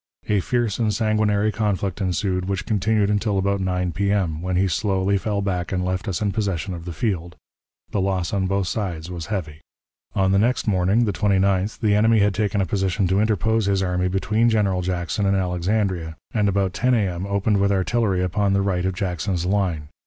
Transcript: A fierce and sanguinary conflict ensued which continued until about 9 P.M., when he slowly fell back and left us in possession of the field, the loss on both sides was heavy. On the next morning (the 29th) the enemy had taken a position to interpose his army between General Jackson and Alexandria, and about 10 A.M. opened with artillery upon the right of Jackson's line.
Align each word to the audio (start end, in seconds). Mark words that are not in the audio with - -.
A 0.29 0.39
fierce 0.39 0.79
and 0.79 0.91
sanguinary 0.91 1.51
conflict 1.51 2.01
ensued 2.01 2.45
which 2.45 2.65
continued 2.65 3.11
until 3.11 3.37
about 3.37 3.61
9 3.61 3.91
P.M., 3.91 4.41
when 4.41 4.55
he 4.55 4.67
slowly 4.67 5.15
fell 5.15 5.43
back 5.43 5.71
and 5.71 5.85
left 5.85 6.07
us 6.07 6.23
in 6.23 6.31
possession 6.31 6.73
of 6.73 6.85
the 6.85 6.91
field, 6.91 7.35
the 7.91 8.01
loss 8.01 8.33
on 8.33 8.47
both 8.47 8.65
sides 8.65 9.11
was 9.11 9.27
heavy. 9.27 9.61
On 10.15 10.31
the 10.31 10.39
next 10.39 10.65
morning 10.67 11.05
(the 11.05 11.13
29th) 11.13 11.81
the 11.81 11.93
enemy 11.93 12.17
had 12.17 12.33
taken 12.33 12.59
a 12.61 12.65
position 12.65 13.07
to 13.09 13.19
interpose 13.21 13.67
his 13.67 13.83
army 13.83 14.07
between 14.07 14.49
General 14.49 14.81
Jackson 14.81 15.27
and 15.27 15.37
Alexandria, 15.37 16.15
and 16.33 16.49
about 16.49 16.73
10 16.73 16.95
A.M. 16.95 17.27
opened 17.27 17.57
with 17.59 17.71
artillery 17.71 18.23
upon 18.23 18.53
the 18.53 18.63
right 18.63 18.85
of 18.85 18.95
Jackson's 18.95 19.45
line. 19.45 19.87